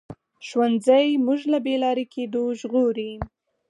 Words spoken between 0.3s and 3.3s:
ښوونځی موږ له بې لارې کېدو ژغوري